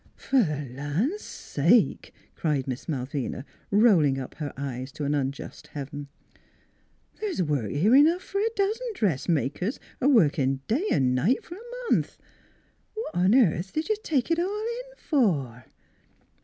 [0.17, 5.67] "Per th' land sake!" cried Miss Malvina, roll ing up her eyes to an unjust
[5.67, 6.07] heaven."
[7.21, 11.91] The's work enough here f'r a dozen dressmakers a workin' day an' night f'r a
[11.93, 12.17] month.
[12.95, 15.65] What on airth did you take it all in for?"